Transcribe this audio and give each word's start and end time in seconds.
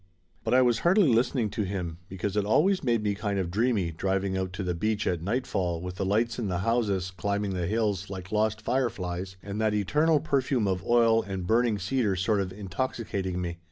But 0.43 0.55
I 0.55 0.63
was 0.63 0.79
hardly 0.79 1.07
listening 1.13 1.51
to 1.51 1.61
him, 1.61 1.99
because 2.09 2.35
it 2.35 2.43
always 2.43 2.83
made 2.83 3.03
me 3.03 3.13
kind 3.13 3.37
of 3.37 3.51
dreamy 3.51 3.91
driving 3.91 4.35
out 4.35 4.51
to 4.53 4.63
the 4.63 4.73
beach 4.73 5.05
at 5.05 5.21
nightfall 5.21 5.79
with 5.79 5.97
the 5.97 6.05
lights 6.07 6.39
in 6.39 6.47
the 6.47 6.57
houses 6.65 7.11
climbing 7.11 7.53
the 7.53 7.67
hills 7.67 8.09
like 8.09 8.31
lost 8.31 8.61
fireflies, 8.63 9.35
and 9.43 9.61
that 9.61 9.75
eternal 9.75 10.19
perfume 10.19 10.67
of 10.67 10.83
oil 10.87 11.21
and 11.21 11.45
burning 11.45 11.77
cedar 11.77 12.15
sort 12.15 12.41
of 12.41 12.51
intoxicating 12.51 13.39
me. 13.39 13.59